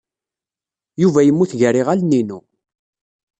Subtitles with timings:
[1.01, 2.39] Yuba yemmut gar yiɣallen-inu.